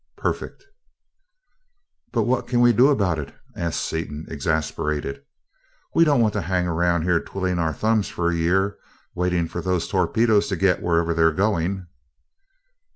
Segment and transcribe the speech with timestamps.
[0.17, 0.63] Perfect!"
[2.11, 5.23] "But what can we do about it?" asked Seaton, exasperated.
[5.93, 8.79] "We don't want to hang around here twiddling our thumbs for a year
[9.13, 11.85] waiting for those torpedoes to get to wherever they're going!"